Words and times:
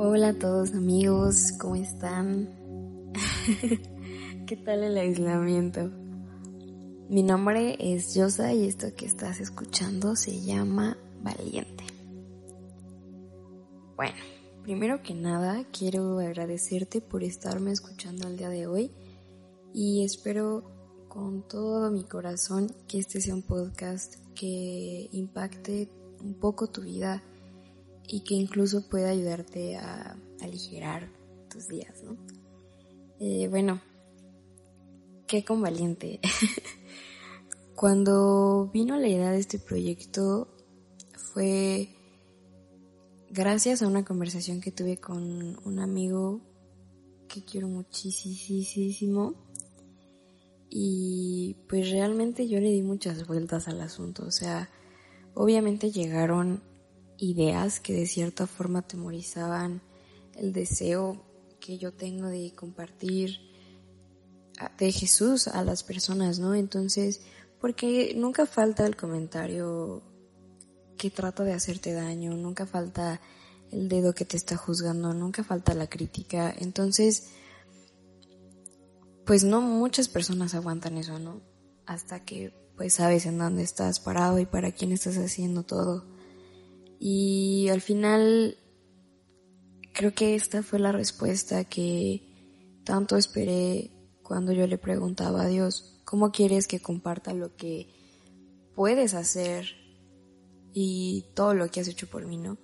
Hola 0.00 0.28
a 0.28 0.38
todos 0.38 0.74
amigos, 0.74 1.54
¿cómo 1.58 1.74
están? 1.74 2.48
¿Qué 4.46 4.56
tal 4.56 4.84
el 4.84 4.96
aislamiento? 4.96 5.90
Mi 7.08 7.24
nombre 7.24 7.76
es 7.80 8.14
Yosa 8.14 8.52
y 8.52 8.68
esto 8.68 8.94
que 8.94 9.06
estás 9.06 9.40
escuchando 9.40 10.14
se 10.14 10.40
llama 10.40 10.96
Valiente. 11.20 11.82
Bueno, 13.96 14.14
primero 14.62 15.02
que 15.02 15.14
nada 15.14 15.64
quiero 15.76 16.20
agradecerte 16.20 17.00
por 17.00 17.24
estarme 17.24 17.72
escuchando 17.72 18.28
el 18.28 18.36
día 18.36 18.50
de 18.50 18.68
hoy 18.68 18.92
y 19.74 20.04
espero 20.04 20.62
con 21.08 21.42
todo 21.48 21.90
mi 21.90 22.04
corazón 22.04 22.72
que 22.86 23.00
este 23.00 23.20
sea 23.20 23.34
un 23.34 23.42
podcast 23.42 24.14
que 24.36 25.08
impacte 25.10 25.90
un 26.20 26.34
poco 26.34 26.68
tu 26.68 26.82
vida 26.82 27.20
y 28.08 28.20
que 28.20 28.34
incluso 28.34 28.88
pueda 28.88 29.10
ayudarte 29.10 29.76
a 29.76 30.16
aligerar 30.40 31.10
tus 31.50 31.68
días, 31.68 32.02
¿no? 32.02 32.16
Eh, 33.20 33.48
bueno, 33.48 33.80
qué 35.26 35.44
convaliente. 35.44 36.20
Cuando 37.76 38.70
vino 38.72 38.96
la 38.96 39.08
idea 39.08 39.30
de 39.30 39.38
este 39.38 39.58
proyecto 39.58 40.48
fue 41.32 41.90
gracias 43.30 43.82
a 43.82 43.86
una 43.86 44.04
conversación 44.04 44.60
que 44.60 44.72
tuve 44.72 44.96
con 44.98 45.58
un 45.64 45.78
amigo 45.78 46.40
que 47.28 47.44
quiero 47.44 47.68
muchísimo 47.68 49.34
y 50.70 51.56
pues 51.68 51.90
realmente 51.90 52.48
yo 52.48 52.58
le 52.58 52.70
di 52.70 52.82
muchas 52.82 53.26
vueltas 53.26 53.68
al 53.68 53.80
asunto, 53.80 54.24
o 54.26 54.30
sea, 54.30 54.70
obviamente 55.34 55.90
llegaron 55.90 56.62
ideas 57.18 57.80
que 57.80 57.92
de 57.92 58.06
cierta 58.06 58.46
forma 58.46 58.82
temorizaban 58.82 59.82
el 60.36 60.52
deseo 60.52 61.24
que 61.60 61.78
yo 61.78 61.92
tengo 61.92 62.28
de 62.28 62.52
compartir 62.54 63.40
de 64.78 64.92
Jesús 64.92 65.48
a 65.48 65.62
las 65.62 65.82
personas, 65.82 66.38
¿no? 66.38 66.54
Entonces, 66.54 67.20
porque 67.60 68.14
nunca 68.16 68.46
falta 68.46 68.86
el 68.86 68.96
comentario 68.96 70.02
que 70.96 71.10
trata 71.10 71.44
de 71.44 71.52
hacerte 71.52 71.92
daño, 71.92 72.34
nunca 72.34 72.66
falta 72.66 73.20
el 73.70 73.88
dedo 73.88 74.14
que 74.14 74.24
te 74.24 74.36
está 74.36 74.56
juzgando, 74.56 75.12
nunca 75.14 75.44
falta 75.44 75.74
la 75.74 75.88
crítica. 75.88 76.52
Entonces, 76.58 77.30
pues 79.24 79.44
no 79.44 79.60
muchas 79.60 80.08
personas 80.08 80.54
aguantan 80.54 80.96
eso, 80.96 81.18
¿no? 81.18 81.42
Hasta 81.86 82.24
que 82.24 82.52
pues 82.76 82.94
sabes 82.94 83.26
en 83.26 83.38
dónde 83.38 83.62
estás 83.62 83.98
parado 84.00 84.38
y 84.38 84.46
para 84.46 84.72
quién 84.72 84.92
estás 84.92 85.16
haciendo 85.16 85.64
todo. 85.64 86.17
Y 86.98 87.68
al 87.70 87.80
final 87.80 88.56
creo 89.92 90.14
que 90.14 90.34
esta 90.34 90.62
fue 90.62 90.78
la 90.78 90.92
respuesta 90.92 91.64
que 91.64 92.22
tanto 92.84 93.16
esperé 93.16 93.90
cuando 94.22 94.52
yo 94.52 94.66
le 94.66 94.78
preguntaba 94.78 95.42
a 95.42 95.48
Dios, 95.48 96.00
¿cómo 96.04 96.32
quieres 96.32 96.66
que 96.66 96.80
comparta 96.80 97.34
lo 97.34 97.56
que 97.56 97.88
puedes 98.74 99.14
hacer 99.14 99.66
y 100.72 101.26
todo 101.34 101.54
lo 101.54 101.68
que 101.70 101.80
has 101.80 101.88
hecho 101.88 102.08
por 102.08 102.26
mí, 102.26 102.36
no? 102.36 102.58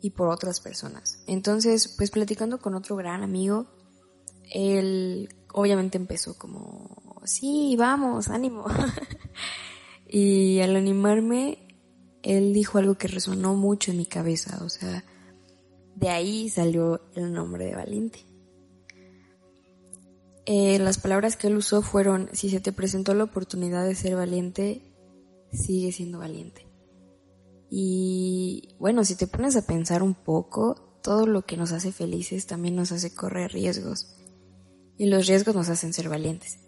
Y 0.00 0.10
por 0.10 0.28
otras 0.28 0.60
personas. 0.60 1.22
Entonces, 1.26 1.88
pues 1.96 2.10
platicando 2.10 2.58
con 2.58 2.74
otro 2.74 2.96
gran 2.96 3.22
amigo, 3.22 3.66
él 4.50 5.28
obviamente 5.52 5.98
empezó 5.98 6.36
como, 6.38 7.20
sí, 7.24 7.74
vamos, 7.78 8.28
ánimo. 8.28 8.66
y 10.08 10.60
al 10.60 10.76
animarme, 10.76 11.63
él 12.24 12.52
dijo 12.52 12.78
algo 12.78 12.96
que 12.96 13.06
resonó 13.06 13.54
mucho 13.54 13.90
en 13.90 13.98
mi 13.98 14.06
cabeza, 14.06 14.58
o 14.64 14.68
sea, 14.68 15.04
de 15.94 16.08
ahí 16.08 16.48
salió 16.48 17.02
el 17.14 17.32
nombre 17.32 17.66
de 17.66 17.74
Valiente. 17.76 18.24
Eh, 20.46 20.78
las 20.78 20.98
palabras 20.98 21.36
que 21.36 21.46
él 21.46 21.56
usó 21.56 21.80
fueron, 21.82 22.28
si 22.32 22.50
se 22.50 22.60
te 22.60 22.72
presentó 22.72 23.14
la 23.14 23.24
oportunidad 23.24 23.86
de 23.86 23.94
ser 23.94 24.14
valiente, 24.14 24.82
sigue 25.52 25.90
siendo 25.90 26.18
valiente. 26.18 26.66
Y 27.70 28.74
bueno, 28.78 29.04
si 29.04 29.16
te 29.16 29.26
pones 29.26 29.56
a 29.56 29.66
pensar 29.66 30.02
un 30.02 30.14
poco, 30.14 30.98
todo 31.02 31.26
lo 31.26 31.46
que 31.46 31.56
nos 31.56 31.72
hace 31.72 31.92
felices 31.92 32.46
también 32.46 32.76
nos 32.76 32.92
hace 32.92 33.14
correr 33.14 33.52
riesgos. 33.52 34.16
Y 34.98 35.06
los 35.06 35.26
riesgos 35.26 35.54
nos 35.54 35.70
hacen 35.70 35.94
ser 35.94 36.10
valientes. 36.10 36.58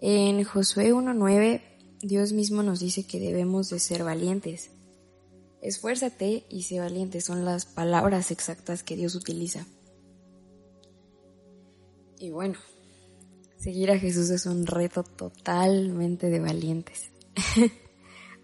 En 0.00 0.44
Josué 0.44 0.92
1.9, 0.92 1.62
Dios 2.02 2.32
mismo 2.32 2.62
nos 2.62 2.78
dice 2.80 3.06
que 3.06 3.18
debemos 3.18 3.70
de 3.70 3.78
ser 3.78 4.04
valientes. 4.04 4.70
Esfuérzate 5.60 6.46
y 6.48 6.62
sé 6.62 6.78
valiente 6.78 7.20
son 7.20 7.44
las 7.44 7.66
palabras 7.66 8.30
exactas 8.30 8.82
que 8.82 8.96
Dios 8.96 9.14
utiliza. 9.14 9.66
Y 12.18 12.30
bueno, 12.30 12.58
seguir 13.56 13.90
a 13.90 13.98
Jesús 13.98 14.30
es 14.30 14.46
un 14.46 14.66
reto 14.66 15.02
totalmente 15.02 16.28
de 16.28 16.40
valientes. 16.40 17.10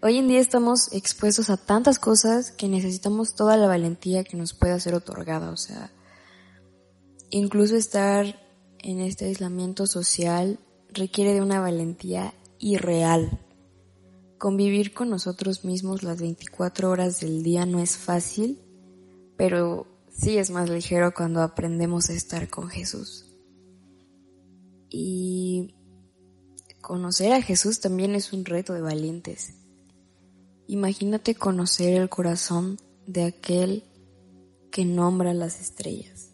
Hoy 0.01 0.17
en 0.17 0.27
día 0.27 0.39
estamos 0.39 0.93
expuestos 0.93 1.49
a 1.49 1.57
tantas 1.57 1.99
cosas 1.99 2.51
que 2.51 2.67
necesitamos 2.67 3.33
toda 3.33 3.57
la 3.57 3.67
valentía 3.67 4.23
que 4.23 4.37
nos 4.37 4.53
pueda 4.53 4.79
ser 4.79 4.93
otorgada. 4.93 5.49
O 5.49 5.57
sea, 5.57 5.91
incluso 7.31 7.75
estar 7.75 8.39
en 8.79 8.99
este 8.99 9.25
aislamiento 9.25 9.87
social 9.87 10.59
requiere 10.89 11.33
de 11.33 11.41
una 11.41 11.59
valentía 11.59 12.33
irreal. 12.59 13.44
Convivir 14.37 14.93
con 14.93 15.09
nosotros 15.09 15.63
mismos 15.63 16.03
las 16.03 16.19
24 16.19 16.89
horas 16.89 17.21
del 17.21 17.41
día 17.41 17.65
no 17.65 17.79
es 17.79 17.97
fácil, 17.97 18.59
pero 19.37 19.87
sí 20.09 20.37
es 20.37 20.49
más 20.49 20.69
ligero 20.69 21.13
cuando 21.13 21.41
aprendemos 21.41 22.09
a 22.09 22.13
estar 22.13 22.49
con 22.49 22.67
Jesús. 22.67 23.25
Y 24.89 25.73
conocer 26.81 27.31
a 27.31 27.41
Jesús 27.41 27.79
también 27.79 28.13
es 28.13 28.33
un 28.33 28.43
reto 28.43 28.73
de 28.73 28.81
valientes. 28.81 29.53
Imagínate 30.67 31.35
conocer 31.35 31.93
el 31.99 32.09
corazón 32.09 32.77
de 33.07 33.23
aquel 33.23 33.83
que 34.69 34.83
nombra 34.83 35.33
las 35.33 35.61
estrellas, 35.61 36.31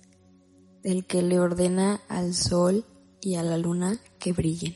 del 0.82 1.06
que 1.06 1.22
le 1.22 1.40
ordena 1.40 2.02
al 2.10 2.34
sol 2.34 2.84
y 3.22 3.36
a 3.36 3.44
la 3.44 3.58
luna 3.60 4.00
que 4.18 4.34
brillen, 4.34 4.76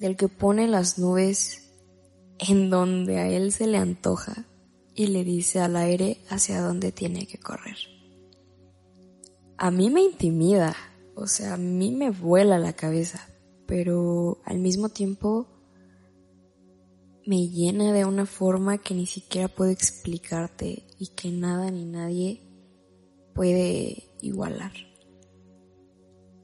del 0.00 0.16
que 0.16 0.28
pone 0.28 0.66
las 0.66 0.98
nubes 0.98 1.65
en 2.38 2.70
donde 2.70 3.18
a 3.18 3.28
él 3.28 3.52
se 3.52 3.66
le 3.66 3.78
antoja 3.78 4.46
y 4.94 5.08
le 5.08 5.24
dice 5.24 5.60
al 5.60 5.76
aire 5.76 6.18
hacia 6.28 6.60
dónde 6.60 6.92
tiene 6.92 7.26
que 7.26 7.38
correr. 7.38 7.76
A 9.58 9.70
mí 9.70 9.90
me 9.90 10.02
intimida, 10.02 10.74
o 11.14 11.26
sea, 11.26 11.54
a 11.54 11.56
mí 11.56 11.90
me 11.90 12.10
vuela 12.10 12.58
la 12.58 12.74
cabeza, 12.74 13.28
pero 13.66 14.40
al 14.44 14.58
mismo 14.58 14.88
tiempo 14.88 15.46
me 17.26 17.48
llena 17.48 17.92
de 17.92 18.04
una 18.04 18.24
forma 18.24 18.78
que 18.78 18.94
ni 18.94 19.06
siquiera 19.06 19.48
puedo 19.48 19.70
explicarte 19.70 20.84
y 20.98 21.08
que 21.08 21.30
nada 21.30 21.70
ni 21.70 21.84
nadie 21.84 22.42
puede 23.34 24.04
igualar. 24.22 24.72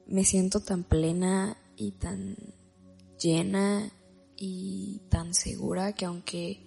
Me 0.07 0.25
siento 0.25 0.61
tan 0.61 0.85
plena 0.85 1.57
y 1.77 1.93
tan 1.93 2.37
llena 3.19 3.93
y 4.45 4.99
tan 5.09 5.35
segura 5.35 5.93
que 5.93 6.05
aunque 6.05 6.67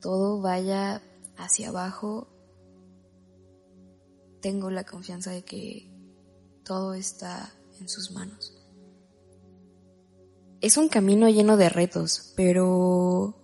todo 0.00 0.40
vaya 0.40 1.00
hacia 1.36 1.68
abajo, 1.68 2.26
tengo 4.42 4.68
la 4.72 4.82
confianza 4.82 5.30
de 5.30 5.44
que 5.44 5.92
todo 6.64 6.94
está 6.94 7.54
en 7.78 7.88
sus 7.88 8.10
manos. 8.10 8.52
Es 10.60 10.76
un 10.76 10.88
camino 10.88 11.28
lleno 11.28 11.56
de 11.56 11.68
retos, 11.68 12.32
pero 12.34 13.36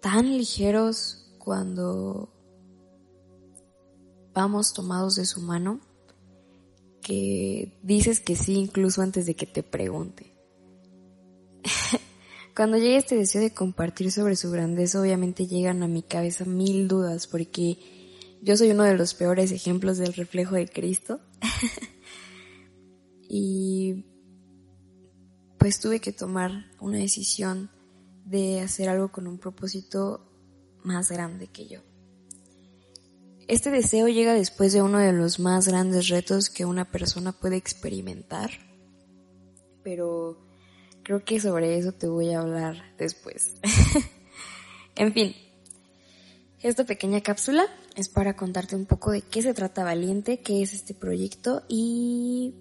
tan 0.00 0.38
ligeros 0.38 1.36
cuando 1.38 2.32
vamos 4.32 4.72
tomados 4.72 5.16
de 5.16 5.26
su 5.26 5.42
mano 5.42 5.80
que 7.02 7.78
dices 7.82 8.20
que 8.20 8.36
sí 8.36 8.54
incluso 8.54 9.02
antes 9.02 9.26
de 9.26 9.36
que 9.36 9.44
te 9.44 9.62
pregunte. 9.62 10.33
Cuando 12.56 12.78
llega 12.78 12.98
este 12.98 13.16
deseo 13.16 13.40
de 13.40 13.52
compartir 13.52 14.12
sobre 14.12 14.36
su 14.36 14.50
grandeza, 14.50 15.00
obviamente 15.00 15.46
llegan 15.46 15.82
a 15.82 15.88
mi 15.88 16.02
cabeza 16.02 16.44
mil 16.44 16.86
dudas, 16.86 17.26
porque 17.26 17.78
yo 18.42 18.56
soy 18.56 18.70
uno 18.70 18.84
de 18.84 18.96
los 18.96 19.14
peores 19.14 19.50
ejemplos 19.50 19.98
del 19.98 20.14
reflejo 20.14 20.54
de 20.54 20.68
Cristo. 20.68 21.20
y 23.28 24.04
pues 25.58 25.80
tuve 25.80 26.00
que 26.00 26.12
tomar 26.12 26.66
una 26.78 26.98
decisión 26.98 27.70
de 28.24 28.60
hacer 28.60 28.88
algo 28.88 29.10
con 29.10 29.26
un 29.26 29.38
propósito 29.38 30.30
más 30.84 31.10
grande 31.10 31.48
que 31.48 31.66
yo. 31.66 31.80
Este 33.48 33.70
deseo 33.70 34.08
llega 34.08 34.32
después 34.32 34.72
de 34.72 34.82
uno 34.82 34.98
de 34.98 35.12
los 35.12 35.38
más 35.38 35.66
grandes 35.66 36.08
retos 36.08 36.50
que 36.50 36.64
una 36.64 36.90
persona 36.90 37.32
puede 37.32 37.56
experimentar, 37.56 38.50
pero 39.82 40.38
Creo 41.04 41.22
que 41.22 41.38
sobre 41.38 41.76
eso 41.76 41.92
te 41.92 42.08
voy 42.08 42.32
a 42.32 42.40
hablar 42.40 42.76
después. 42.96 43.54
en 44.96 45.12
fin, 45.12 45.36
Esta 46.62 46.84
pequeña 46.84 47.20
cápsula 47.20 47.66
es 47.94 48.08
para 48.08 48.36
contarte 48.36 48.74
un 48.74 48.86
poco 48.86 49.10
de 49.10 49.20
qué 49.20 49.42
se 49.42 49.52
trata 49.52 49.84
Valiente, 49.84 50.40
qué 50.40 50.62
es 50.62 50.72
este 50.72 50.94
proyecto 50.94 51.62
y 51.68 52.54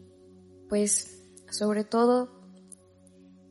pues 0.67 1.21
sobre 1.49 1.85
todo 1.85 2.41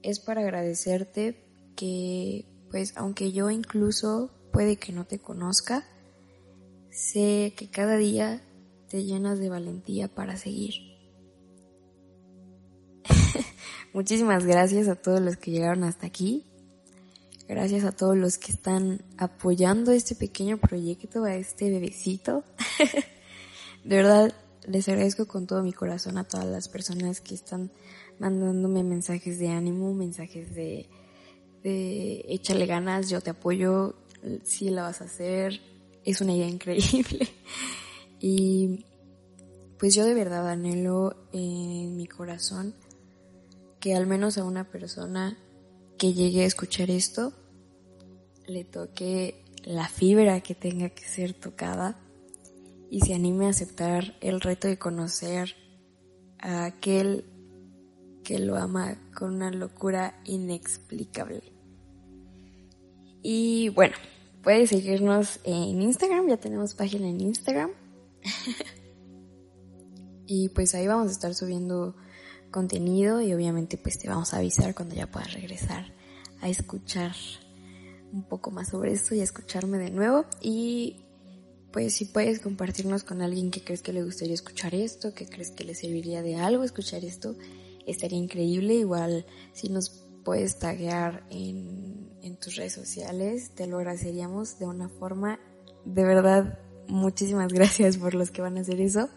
es 0.02 0.20
para 0.20 0.42
agradecerte 0.42 1.42
que 1.74 2.44
pues 2.70 2.92
aunque 2.96 3.32
yo 3.32 3.48
incluso 3.48 4.30
puede 4.52 4.76
que 4.76 4.92
no 4.92 5.06
te 5.06 5.18
conozca, 5.18 5.86
sé 6.90 7.54
que 7.56 7.70
cada 7.70 7.96
día 7.96 8.42
te 8.88 9.04
llenas 9.04 9.38
de 9.38 9.48
valentía 9.48 10.08
para 10.08 10.36
seguir. 10.36 10.91
Muchísimas 13.94 14.46
gracias 14.46 14.88
a 14.88 14.94
todos 14.94 15.20
los 15.20 15.36
que 15.36 15.50
llegaron 15.50 15.84
hasta 15.84 16.06
aquí. 16.06 16.46
Gracias 17.46 17.84
a 17.84 17.92
todos 17.92 18.16
los 18.16 18.38
que 18.38 18.50
están 18.50 19.02
apoyando 19.18 19.92
este 19.92 20.14
pequeño 20.14 20.56
proyecto, 20.56 21.24
a 21.24 21.34
este 21.34 21.68
bebecito. 21.70 22.42
de 23.84 23.96
verdad, 23.96 24.32
les 24.66 24.88
agradezco 24.88 25.26
con 25.26 25.46
todo 25.46 25.62
mi 25.62 25.74
corazón 25.74 26.16
a 26.16 26.24
todas 26.24 26.46
las 26.46 26.70
personas 26.70 27.20
que 27.20 27.34
están 27.34 27.70
mandándome 28.18 28.82
mensajes 28.82 29.38
de 29.38 29.48
ánimo, 29.48 29.92
mensajes 29.92 30.54
de, 30.54 30.88
de 31.62 32.24
échale 32.28 32.64
ganas, 32.64 33.10
yo 33.10 33.20
te 33.20 33.28
apoyo, 33.28 33.94
si 34.42 34.70
la 34.70 34.84
vas 34.84 35.02
a 35.02 35.04
hacer, 35.04 35.60
es 36.02 36.22
una 36.22 36.34
idea 36.34 36.48
increíble. 36.48 37.28
y 38.20 38.86
pues 39.78 39.94
yo 39.94 40.06
de 40.06 40.14
verdad 40.14 40.48
anhelo 40.48 41.28
en 41.34 41.94
mi 41.94 42.06
corazón 42.06 42.74
que 43.82 43.96
al 43.96 44.06
menos 44.06 44.38
a 44.38 44.44
una 44.44 44.70
persona 44.70 45.36
que 45.98 46.14
llegue 46.14 46.44
a 46.44 46.46
escuchar 46.46 46.88
esto 46.88 47.32
le 48.46 48.62
toque 48.62 49.44
la 49.64 49.88
fibra 49.88 50.40
que 50.40 50.54
tenga 50.54 50.90
que 50.90 51.04
ser 51.04 51.34
tocada 51.34 51.98
y 52.90 53.00
se 53.00 53.12
anime 53.12 53.46
a 53.46 53.48
aceptar 53.48 54.16
el 54.20 54.40
reto 54.40 54.68
de 54.68 54.78
conocer 54.78 55.56
a 56.38 56.64
aquel 56.64 57.24
que 58.22 58.38
lo 58.38 58.56
ama 58.56 58.98
con 59.16 59.34
una 59.34 59.50
locura 59.50 60.20
inexplicable. 60.26 61.52
Y 63.20 63.70
bueno, 63.70 63.96
puedes 64.44 64.70
seguirnos 64.70 65.40
en 65.42 65.82
Instagram, 65.82 66.28
ya 66.28 66.36
tenemos 66.36 66.74
página 66.74 67.08
en 67.08 67.20
Instagram. 67.20 67.72
y 70.28 70.50
pues 70.50 70.72
ahí 70.76 70.86
vamos 70.86 71.08
a 71.08 71.12
estar 71.12 71.34
subiendo 71.34 71.96
contenido 72.52 73.20
y 73.20 73.34
obviamente 73.34 73.76
pues 73.76 73.98
te 73.98 74.08
vamos 74.08 74.32
a 74.32 74.38
avisar 74.38 74.76
cuando 74.76 74.94
ya 74.94 75.10
puedas 75.10 75.32
regresar 75.32 75.92
a 76.40 76.48
escuchar 76.48 77.12
un 78.12 78.22
poco 78.22 78.52
más 78.52 78.68
sobre 78.68 78.92
esto 78.92 79.16
y 79.16 79.20
a 79.20 79.24
escucharme 79.24 79.78
de 79.78 79.90
nuevo 79.90 80.26
y 80.40 81.06
pues 81.72 81.94
si 81.94 82.04
puedes 82.04 82.38
compartirnos 82.40 83.02
con 83.02 83.22
alguien 83.22 83.50
que 83.50 83.64
crees 83.64 83.82
que 83.82 83.92
le 83.92 84.04
gustaría 84.04 84.34
escuchar 84.34 84.74
esto, 84.74 85.14
que 85.14 85.26
crees 85.26 85.50
que 85.50 85.64
le 85.64 85.74
serviría 85.74 86.22
de 86.22 86.36
algo 86.36 86.64
escuchar 86.64 87.04
esto, 87.04 87.34
estaría 87.86 88.18
increíble. 88.18 88.74
Igual 88.74 89.24
si 89.52 89.70
nos 89.70 90.04
puedes 90.22 90.58
taguear 90.58 91.24
en, 91.30 92.10
en 92.20 92.36
tus 92.36 92.56
redes 92.56 92.74
sociales, 92.74 93.52
te 93.54 93.66
lo 93.66 93.78
agradeceríamos 93.78 94.58
de 94.58 94.66
una 94.66 94.90
forma. 94.90 95.40
De 95.86 96.04
verdad, 96.04 96.58
muchísimas 96.88 97.50
gracias 97.52 97.96
por 97.96 98.14
los 98.14 98.30
que 98.30 98.42
van 98.42 98.58
a 98.58 98.60
hacer 98.60 98.80
eso. 98.80 99.08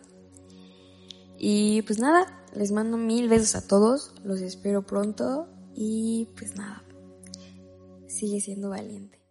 Y 1.38 1.82
pues 1.84 2.00
nada, 2.00 2.44
les 2.54 2.72
mando 2.72 2.98
mil 2.98 3.30
besos 3.30 3.56
a 3.56 3.68
todos, 3.68 4.14
los 4.24 4.42
espero 4.42 4.86
pronto 4.86 5.48
y 5.74 6.30
pues 6.38 6.56
nada, 6.56 6.84
sigue 8.08 8.40
siendo 8.40 8.70
valiente. 8.70 9.25